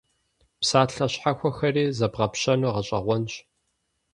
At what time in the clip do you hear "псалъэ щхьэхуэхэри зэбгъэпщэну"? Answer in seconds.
0.59-2.73